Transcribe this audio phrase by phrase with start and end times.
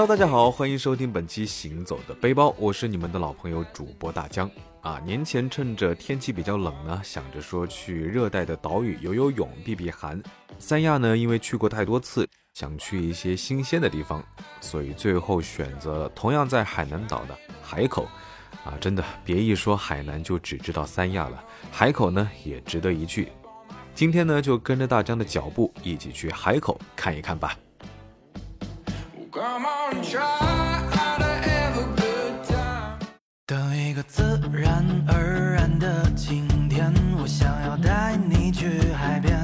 [0.00, 4.50] Hello，大家好，欢迎收听本期《行走的背包》，我是你们的老朋友主播大江
[4.80, 4.98] 啊。
[5.04, 10.18] 年前趁着天气比较冷呢，想着说去热带的岛屿游游泳、避避寒。
[10.58, 14.24] 三亚呢，因为去过太多次，想去一些新鲜的地方，
[14.62, 18.08] 所以最后选择了同样在海南岛的海口。
[18.64, 23.28] 啊，真的别一说海南就只知道三亚了，海口呢也值得一去。
[23.94, 27.54] 今天呢，就跟着大江的脚步一起去海口看一看吧。
[33.44, 39.36] 等一个自然而然的晴天，我想要带你去海边。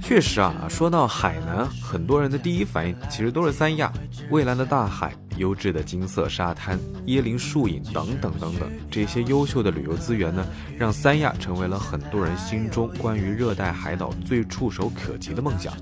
[0.00, 3.92] 确实啊，说到海南，很多人的第一反应其实都是三亚，
[4.30, 5.12] 蔚蓝的大海。
[5.38, 10.46] 优质的金色沙滩、椰林树影等等等等，这些优秀的旅游资源呢，
[10.78, 15.72] 让三亚成为了很多人心中关于热带海岛最触手可及的梦想。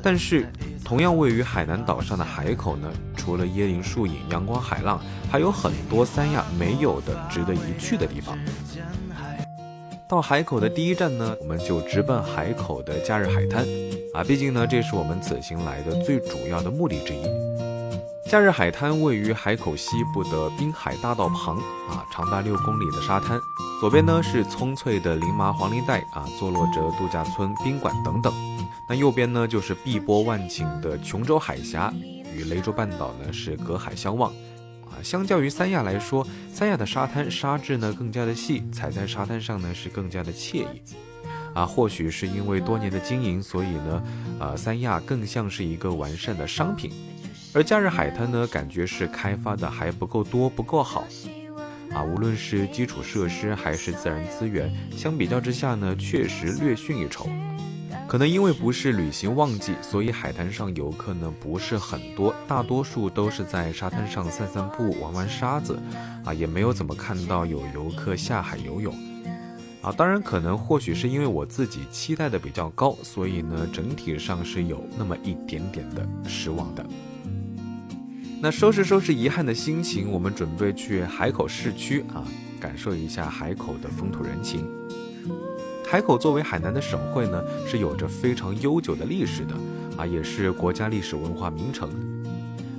[0.00, 0.46] 但是，
[0.84, 8.38] 同样位于海南岛上的海口呢，除了椰林树影、阳光海浪，还有很多三亚没有的值得一去的地方。
[10.06, 13.66] 到海口的第一站呢，我们就直奔海口的假日海滩，
[14.12, 17.24] 啊，毕竟呢，这是我们此行来的最主要的目的之一。
[18.30, 21.56] 假日海滩位于海口西部的滨海大道旁，
[21.88, 23.40] 啊，长达六公里的沙滩，
[23.80, 28.32] 左边呢是葱翠的林麻黄林带，啊，坐落着度假村、宾馆等等。
[28.88, 31.92] 那右边呢就是碧波万顷的琼州海峡，
[32.34, 34.30] 与雷州半岛呢是隔海相望。
[34.84, 40.82] 啊，相较于三亚来说，三亚的沙滩沙质呢更加的细，踩在沙滩上呢是更加的惬意。
[41.54, 44.02] 啊，或许是因为多年的经营，所以呢，
[44.40, 46.90] 呃，三亚更像是一个完善的商品。
[47.52, 51.04] 而假日海滩呢，感觉是开发的还不够多，不够好，
[51.92, 57.28] 啊，无论是基础设施还是自然资源，相比较之下呢，确实略逊一筹。
[58.06, 65.78] 可能因为不是旅行旺季，所以海滩上游客呢不是很多，大多数都是在沙滩上散散步、玩玩沙子，
[66.24, 68.94] 啊，也没有怎么看到有游客下海游泳，
[69.80, 76.86] 啊，当然可能或许是因为我自己期待的比较高，所以呢，整体上是有那么一点点的失望的。
[78.40, 82.22] 那收拾收拾遗憾的心情，我们准备去海口市区啊，
[82.60, 84.83] 感受一下海口的风土人情。
[85.94, 89.54] 海口作为海南的省会呢，是有着非常悠久的历史的
[89.96, 91.88] 啊，也是国家历史文化名城。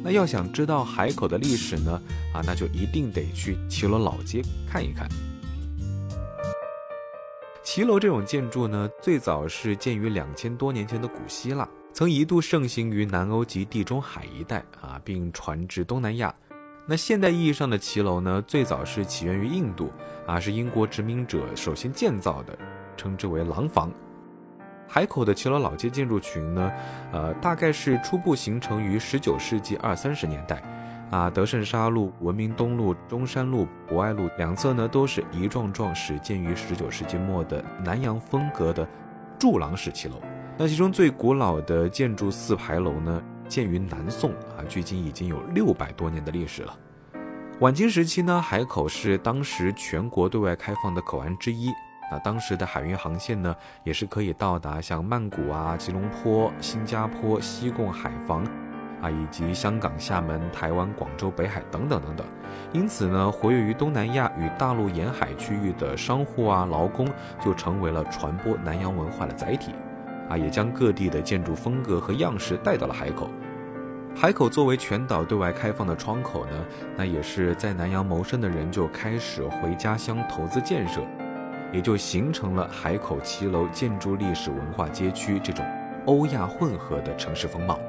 [0.04, 2.02] 那要想知道海口的历史呢，
[2.34, 5.08] 啊，那就一定得去骑楼老街看一看。
[7.64, 11.66] 骑楼这种建筑呢，最早是建于两千多年前的古希腊。
[11.94, 16.36] 曾一度盛行于南欧及地中海一带啊，并传至东南亚。
[16.86, 19.90] 那现代意义上的骑楼呢，最早是起源于印度
[20.28, 22.56] 啊，是英国殖民者首先建造的，
[22.96, 23.92] 称之为廊坊。
[24.88, 26.72] 海口的骑楼老街建筑群呢，
[27.12, 30.62] 呃，大概是初步形成于十九世纪二三十年代
[31.10, 31.28] 啊。
[31.30, 38.88] 德胜沙路、文明东路、中山路、博爱路两侧呢，都是一幢幢始建于十九世纪末的南洋风格的
[39.40, 40.22] 柱廊式骑楼。
[40.56, 46.78] 那其中最古老的建筑四牌楼呢，建于南宋啊，距今已经有六百多年的历史了。
[47.60, 51.72] 晚清时期呢，海口是当时全国对外开放的口岸之一。
[52.12, 58.46] 那当时的海运航线呢，也是可以到达像曼谷啊、吉隆坡、新加坡、西贡、海防
[59.02, 62.26] 啊，以及香港、厦门、台湾、广州、北海等等等等。
[62.72, 67.08] 因此呢，活跃于东南亚与大陆沿海区域的商户啊、劳工，
[67.44, 69.74] 就成为了传播南洋文化的载体。
[70.28, 73.30] 啊，也将各地的建筑风格和样式带到了海口。
[74.16, 81.02] 海口作为全岛对外开放的窗口呢，那也是在南洋谋生的人就开始回家乡投资建设，
[81.72, 85.66] 也就形成了海口骑楼建筑历史文化街区这种
[86.06, 87.80] 欧亚混合的城市风貌。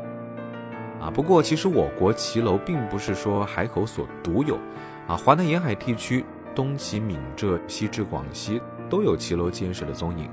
[1.01, 4.59] 啊，不过其实我国骑楼并不是说海口所独有，
[5.07, 10.29] 啊，华南沿海地区东起闽浙，西至广西都有骑楼建设的踪影。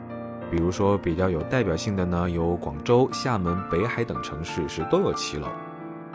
[0.49, 5.47] 比如说比较有代表性的呢，有广州、厦门、北海等城市是都有骑楼，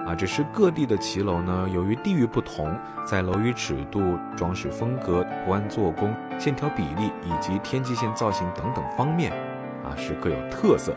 [0.09, 2.75] 啊，只是各地的骑楼呢，由于地域不同，
[3.05, 9.31] 在楼宇尺度、装饰风格、图案做工、线条比例以及天际线造型等等方面，
[9.85, 10.95] 啊，是各有特色。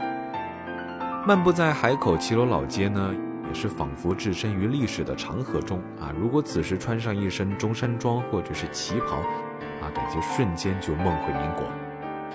[1.28, 3.14] 漫步在海口骑楼老街呢，
[3.50, 6.16] 也是仿佛置身于历史的长河中啊。
[6.18, 9.18] 如果此时穿上一身中山装或者是旗袍，
[9.82, 11.66] 啊，感觉瞬间就梦回民国。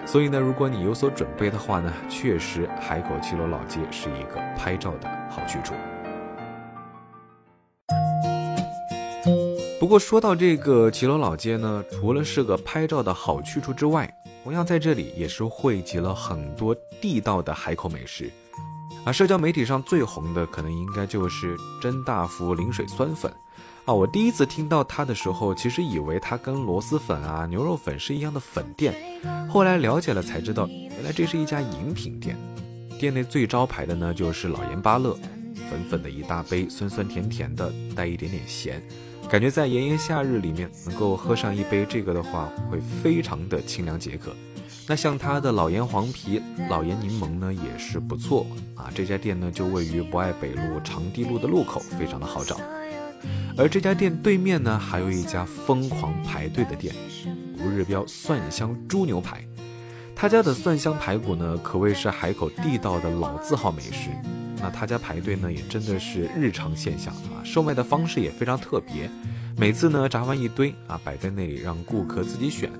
[0.05, 5.73] 所以呢，如果你有所准备的话呢，确实海口骑楼老街是一个拍照的好去处。
[9.87, 14.13] 不过说到这个骑楼老街呢，除了是个拍照的好去处之外，
[14.43, 18.29] 同样在这里也是汇集了很多地道的海口美食。
[19.05, 23.33] 啊，社交媒体上最红的可能应该就是真大福零水酸粉。
[23.85, 28.93] 啊，我第一次听到它的时候，其实以为它跟螺蛳粉啊、牛肉粉是一样的粉店，
[29.49, 32.37] 后来了解了才知道，原来这是一家饮品店。
[32.99, 35.17] 店内最招牌的呢就是老盐巴乐，
[35.71, 38.83] 粉粉的一大杯，酸酸甜甜的，带一点点咸，
[39.29, 44.33] 感觉在炎炎夏日里面能够喝上一杯这个的话，会非常的清凉解渴。
[44.87, 46.41] 那像它的老盐黄皮、
[46.71, 48.47] 老盐柠檬呢也是不错
[48.77, 48.89] 啊。
[48.95, 52.57] 这家店呢就位于博爱北路长堤路的路口，非常的好找。
[53.59, 56.95] 而这家店对面呢，还有一家疯狂排队的店，
[57.59, 59.45] 吴日标蒜香猪牛排。
[60.15, 64.11] 他家的蒜香排骨呢，可谓是海口地道的老字号美食。
[64.61, 67.45] 那他家排队呢，也真的是日常现象啊。
[67.45, 69.11] 售卖的方式也非常特别，
[69.57, 72.71] 每次呢炸完一堆啊，摆在那里让顾客自己选。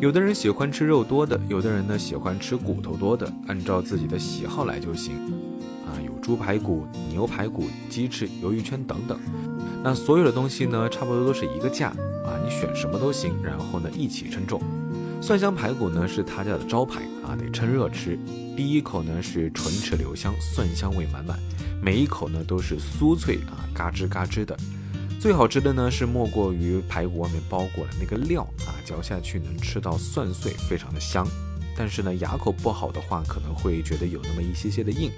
[0.00, 5.14] 有的人喜欢吃肉多的，有的人呢喜欢吃骨头多的，按照自己的喜好来就行。
[5.86, 9.18] 啊，有猪排骨、牛排骨、鸡翅、鱿鱼圈等等。
[9.82, 11.88] 那所有的东西呢，差不多都是一个价
[12.24, 14.60] 啊，你选什么都行，然后呢一起称重。
[15.20, 18.16] 蒜香排骨呢是他家的招牌啊，得趁热吃。
[18.56, 21.36] 第一口呢是唇齿留香，蒜香味满满，
[21.82, 24.56] 每一口呢都是酥脆啊，嘎吱嘎吱的。
[25.18, 31.26] 最好吃的呢是莫过于排骨外面包裹的那个料啊，嚼下去能吃到蒜碎，非常的香。
[31.76, 35.10] 但是呢，牙口不好的话，可能会觉得有那么一些些的硬。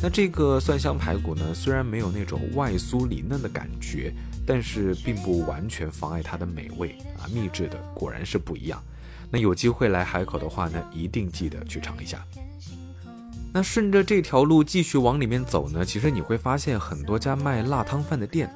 [0.00, 4.12] 那这个蒜香排骨呢，虽然没有那种外酥里嫩的感觉，
[4.46, 7.26] 但是并不完全妨碍它的美味啊！
[7.32, 8.80] 秘制的果然是不一样。
[9.34, 12.24] 那有机会来海口的话呢，一定记得去尝一下。
[13.52, 18.48] 那顺着这条路继续往里面走呢，其实你会发现很多家卖辣汤饭的店，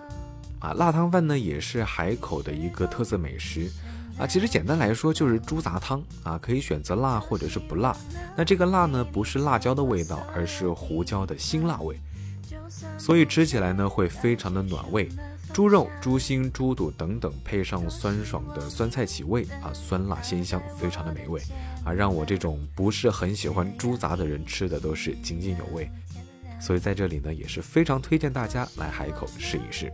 [0.61, 3.69] 啊，辣汤饭呢也是海口的一个特色美食。
[4.21, 7.97] 啊，其实简单来说就是猪杂汤啊，可以选择辣或者是不辣。
[8.37, 11.99] 那这个辣呢，不是辣椒的味道，而是胡椒的辛辣味，
[12.97, 15.09] 所以吃起来呢会非常的暖胃。
[15.53, 21.41] 猪肉、猪心、猪肚等等，配上酸爽的酸菜起味啊，酸辣鲜香，非常的美味
[21.85, 25.91] 啊，让我这种不是很喜欢猪杂的人吃的都是津津有味。
[26.61, 29.93] 所以在这里呢，也是非常推荐大家来海口试一试。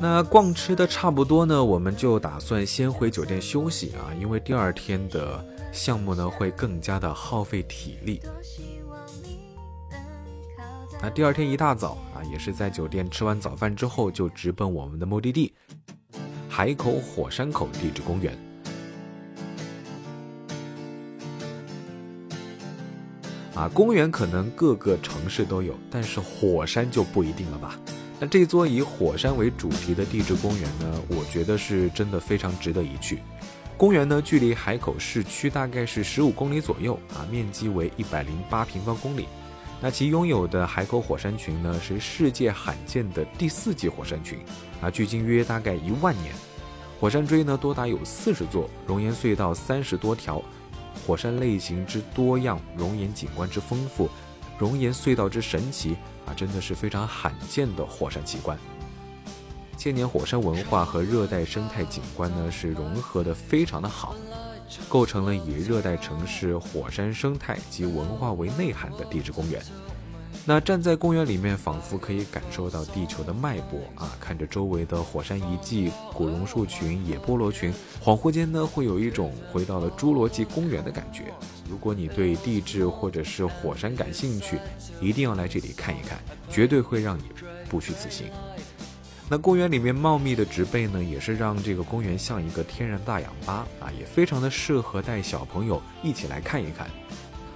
[0.00, 8.20] 那逛吃的差不多呢，我们就打算先回酒店休息啊，因为第二天的项目呢会更加的耗费体力。
[11.04, 15.52] 那第二天一大早啊，也是在酒店吃完早饭之后，就直奔我们的目的地——
[16.48, 18.38] 海口火山口地质公园。
[23.56, 27.76] 啊，公园可能各个城市都有，但是火山就不一定了吧？
[28.20, 33.18] 那这座以火山为主题的地质公园呢，我觉得是真的非常值得一去。
[33.76, 39.26] 公园呢，距离海口市区大概是十五公里左右啊，面积为一百零八平方公里。
[39.84, 44.38] 那其拥有的海口火山群呢，是世界罕见的第四纪火山群
[44.80, 46.32] 啊，距今约大概一万年。
[47.00, 50.40] 火山锥呢，多达有四十座，熔岩隧道三十多条，
[51.04, 54.08] 火山类型之多样，熔岩景观之丰富，
[54.56, 55.96] 熔岩隧道之神奇。
[56.26, 58.56] 啊，真的是非常罕见的火山奇观。
[59.76, 64.14] 千年火山文化和热带生态景观呢，是融合的非常的好，
[64.88, 69.62] 构成了以热带城市火山生态及文化为内涵的地质公园。
[70.44, 74.10] 那站在公园里面，仿佛可以感受到地球的脉搏啊！
[74.18, 81.32] 看着周围的火山遗迹、古榕树群、野菠萝群，恍惚间呢，会有一种回到了侏罗纪公园的感觉。
[81.70, 84.58] 如果你对地质或者是火山感兴趣，
[85.00, 86.18] 一定要来这里看一看，
[86.50, 87.22] 绝对会让你
[87.68, 88.26] 不虚此行。
[89.32, 96.86] 那公园里面茂密的植被呢，也是让这个公园像一个天然大氧吧啊，也非常的适合带小朋友一起来看一看。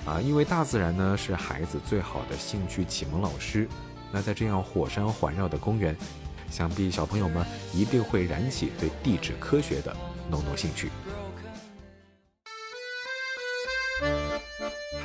[0.07, 3.69] 啊，因为大自然呢是孩子最好的兴趣启蒙老师。
[4.11, 5.95] 那在这样火山环绕的公园，
[6.51, 9.95] 想必小朋友们一定会燃起对地质科学的
[10.31, 10.89] 浓浓兴趣。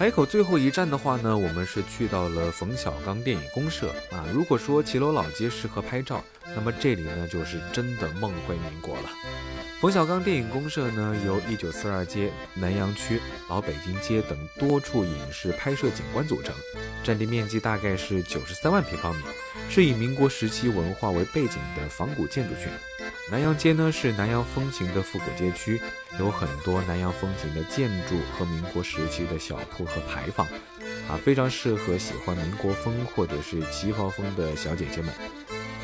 [0.01, 4.25] 海口最后一站的话呢，我们是去到了冯小刚电影公社啊。
[4.33, 6.23] 如果说骑楼老街适合拍照，
[6.55, 9.03] 那么这里呢就是真的梦回民国了。
[9.79, 16.51] 冯小刚电影公社呢，由一九四二街、南阳区、老北京街等多处影视拍摄景观组成，
[17.03, 19.21] 占地面积大概是九十三万平方米，
[19.69, 22.71] 是以民国时期文化为背景的仿古建筑群。
[23.31, 25.81] 南阳街呢是南阳风情的复古街区，
[26.19, 30.45] 有很多南阳风情的建筑和民国时期的小铺和牌坊，
[31.07, 35.13] 啊，非常适合喜欢民国风或者是旗袍风的小姐姐们。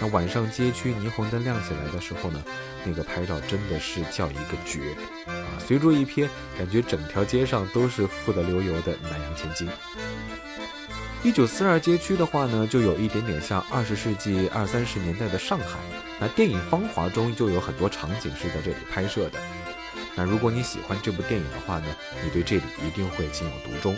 [0.01, 2.44] 那晚上街区霓虹灯亮起来的时候呢，
[2.84, 4.94] 那个拍照真的是叫一个绝
[5.25, 5.56] 啊！
[5.66, 6.27] 随处一瞥，
[6.58, 9.70] 感觉整条街上都是富得流油的南洋千金。
[11.24, 15.80] 一九四二街区的话呢，就有一点点像二十世纪二三十年代的上海。
[16.20, 19.40] 那电影《芳华》中就有很多场景是在这里拍摄的。
[20.16, 21.86] 那如果你喜欢这部电影的话呢，
[22.24, 23.96] 你对这里一定会情有独钟。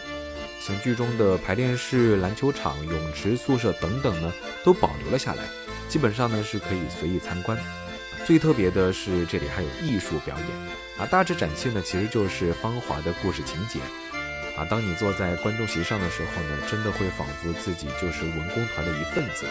[0.60, 4.34] 像剧中的排练室、篮球场、泳池、宿舍等等呢，
[4.64, 5.44] 都保留了下来，
[5.88, 7.58] 基本上呢是可以随意参观。
[8.26, 10.48] 最特别的是这里还有艺术表演
[10.98, 13.80] 啊，大致展现的其实就是《芳华》的故事情节
[14.60, 14.68] 啊。
[14.70, 19.46] 当你坐在观众席上的时候呢，真的会仿佛自己就是文工团的一份子。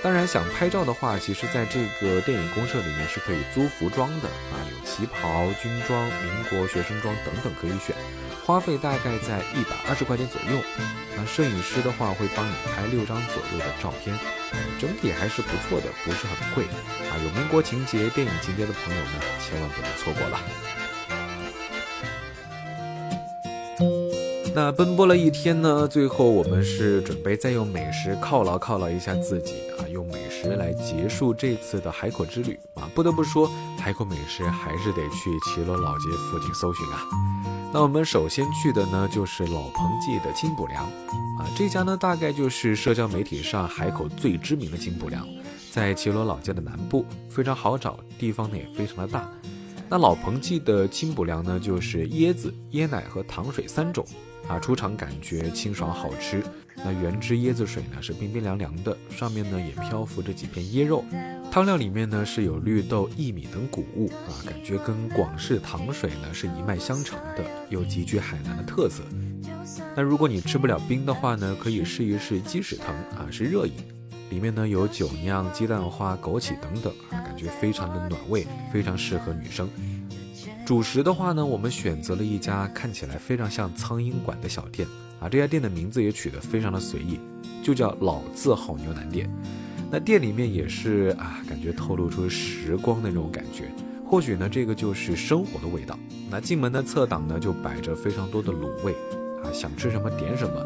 [0.00, 7.96] 当然，想拍照的话，其实在这个电影公社里面是可以租服装的啊，有旗袍、军装、民国学生装等等可以选，
[8.46, 10.62] 花费大概在一百二十块钱左右。
[11.16, 14.16] 那摄影师的话会帮你拍六张左右的照片，
[14.78, 16.62] 整体还是不错的，不是很贵
[17.10, 17.18] 啊。
[17.24, 20.40] 有民国情节、电影情节的朋友呢，千万不能错过了。
[24.60, 32.90] 那奔波了一天呢，最后我们是准备再用美食犒劳犒劳一下自己啊，用美食来结束这次的海口之旅啊。
[32.92, 33.48] 不得不说，
[33.78, 37.04] 海口美食还是得去骑罗老街附近搜寻啊。
[37.72, 45.24] 那我们首先去的呢，就是老彭记的金补良啊，这家呢大概就是社交媒体上海口最知名的金补良，
[45.70, 49.30] 在骑罗老街的南部，非常好找，地方呢也非常的大。
[49.88, 54.04] 那老彭记的金补良呢，就是椰子、椰奶和糖水三种。
[54.46, 56.42] 啊，出厂感觉清爽好吃。
[56.76, 61.04] 那原汁椰子水呢是冰冰凉凉的，上面呢也漂浮着几片椰肉。
[61.50, 69.02] 汤料里面呢是有绿豆、薏米等谷物啊，感觉跟广式糖水呢是一脉相承的，又极具海南的特色。
[69.96, 73.72] 那如果你吃不了冰的话呢，可以试一试鸡屎藤啊，是热饮，
[74.30, 79.68] 里面呢有酒酿、鸡蛋花、枸杞等等啊，感觉非常的暖胃，非常适合女生。
[80.68, 84.86] 主食的话呢，我们选择了一家看起来非常像苍蝇馆的小店
[85.18, 87.18] 啊，这家店的名字也取得非常的随意，
[87.62, 89.30] 就叫老字号牛腩店。
[89.90, 93.72] 那店里面也是啊，感觉透露出时光的那种感觉，
[94.06, 95.98] 或许呢，这个就是生活的味道。
[96.28, 98.92] 那进门的侧挡呢，就摆着非常多的卤味
[99.42, 100.62] 啊，想吃什么点什么，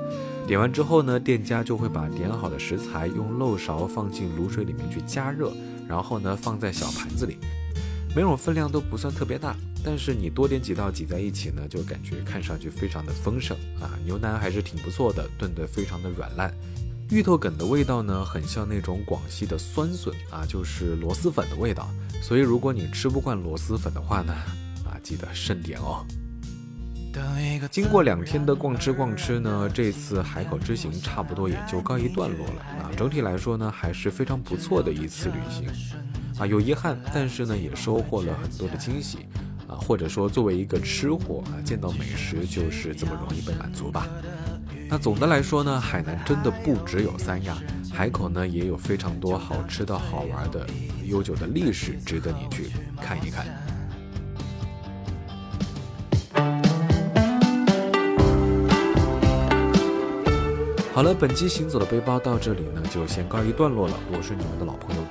[0.49, 5.53] 点完之后呢，店家就会把点好的食材用漏勺放进卤水里面去加热，
[5.87, 7.39] 然后呢，放在小盘子里。
[8.15, 13.99] 每种分量都不算特别大，但是你多点几道挤在一起呢，就感觉看上去非常的丰盛啊。
[14.05, 16.53] 牛腩还是挺不错的，炖得非常的软烂。
[17.11, 21.89] 芋头梗的味道呢，很像那种广西的酸笋啊，就是螺蛳粉的味道。
[22.23, 24.33] 所以如果你吃不惯螺蛳粉的话呢，
[24.85, 26.05] 啊，记得慎点哦。
[27.71, 32.91] 经过两天的逛吃逛吃呢，这次海口之行差不多也就告一段落了啊。
[32.97, 35.67] 整体来说呢，还是非常不错的一次旅行。
[36.39, 39.19] 啊，有遗憾，但是呢，也收获了很多的惊喜，
[39.69, 44.07] 啊，或者说作为一个吃货啊，见到美食就是这么容易被满足吧。
[44.89, 47.57] 那总的来说呢，海南真的不只有三亚，
[47.93, 50.67] 海口呢也有非常多好吃的好玩的、
[51.05, 52.71] 悠久的历史，值得你去
[53.01, 53.47] 看一看。
[60.93, 63.95] 好了，本期行走的背包到这里呢，就先告一段落了。
[64.13, 65.03] 我是你们的老朋友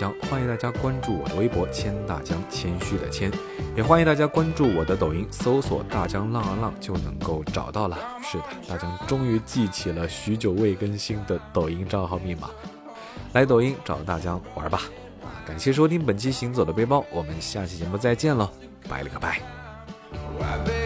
[0.00, 3.30] 江，欢迎大家关注我的微博“谦大江”，谦虚的谦，
[3.76, 7.98] 也欢迎大家关注我的抖音，搜索“大江浪啊浪”就能够找到了。
[8.22, 12.48] 是的，大江终于记起了许久未更新的抖音账号密码，
[13.34, 14.80] 来抖音找大江玩吧。
[15.22, 18.48] 啊，感谢收听本期行走的背包，我们下期节目再见喽，
[18.88, 20.79] 拜了个拜。